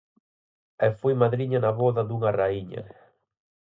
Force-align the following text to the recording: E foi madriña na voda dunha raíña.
E 0.85 0.87
foi 0.99 1.13
madriña 1.21 1.59
na 1.61 1.71
voda 1.81 2.01
dunha 2.09 2.31
raíña. 2.39 2.81